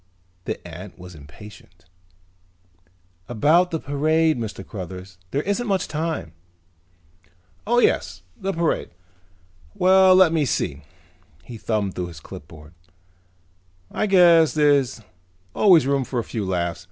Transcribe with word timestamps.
The 0.45 0.67
ant 0.67 0.97
was 0.97 1.13
impatient. 1.13 1.85
"About 3.29 3.69
the 3.69 3.79
parade, 3.79 4.35
Mr. 4.35 4.65
Cruthers, 4.65 5.19
there 5.29 5.43
isn't 5.43 5.67
much 5.67 5.87
time." 5.87 6.33
"Oh, 7.67 7.77
yes, 7.77 8.23
the 8.35 8.51
parade. 8.51 8.89
Well, 9.75 10.15
let 10.15 10.33
me 10.33 10.43
see," 10.43 10.81
he 11.43 11.59
thumbed 11.59 11.93
through 11.93 12.07
the 12.11 12.19
clipboard, 12.19 12.73
"I 13.91 14.07
guess 14.07 14.55
there's 14.55 15.01
always 15.53 15.85
room 15.85 16.03
for 16.03 16.17
a 16.17 16.23
few 16.23 16.45
laughs. 16.47 16.79